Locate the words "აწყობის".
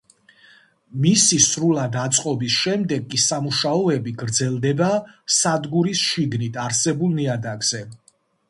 2.03-2.55